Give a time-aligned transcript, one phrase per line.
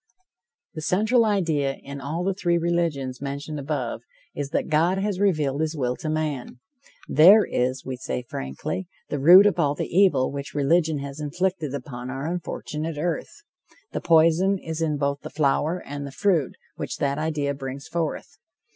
[0.73, 4.01] The central idea in all the three religions mentioned above,
[4.33, 6.59] is that God has revealed his will to man.
[7.07, 11.75] There is, we say frankly, the root of all the evil which religion has inflicted
[11.75, 13.43] upon our unfortunate earth.
[13.91, 18.37] The poison is in both the flower and the fruit which that idea brings forth.